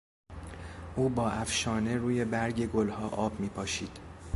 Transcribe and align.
او 0.95 1.09
با 1.09 1.29
افشانه 1.31 1.97
روی 1.97 2.25
برگ 2.25 2.65
گلها 2.65 3.09
آب 3.09 3.39
میپاشید. 3.39 3.97